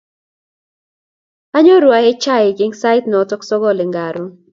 Anyoru 1.57 1.89
ae 1.97 2.11
chaik 2.23 2.57
eng 2.63 2.75
sait 2.81 3.03
nebo 3.09 3.37
sogol 3.49 3.77
eng 3.83 3.93
koron 3.97 4.27